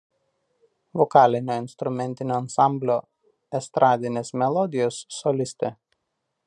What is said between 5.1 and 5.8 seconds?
solistė.